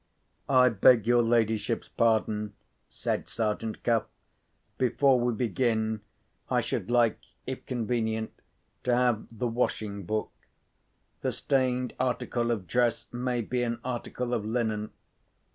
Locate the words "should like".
6.59-7.19